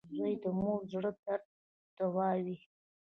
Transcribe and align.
•زوی 0.15 0.33
د 0.43 0.45
مور 0.59 0.79
د 0.87 0.89
زړۀ 0.91 1.11
درد 1.25 1.45
دوا 1.97 2.29
وي. 2.43 2.57